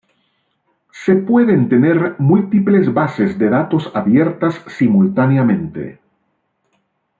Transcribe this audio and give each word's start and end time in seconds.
Se 0.91 1.13
pueden 1.13 1.69
tener 1.69 2.15
múltiples 2.17 2.91
bases 2.91 3.37
de 3.37 3.49
datos 3.51 3.91
abiertas 3.93 4.59
simultáneamente. 4.67 5.99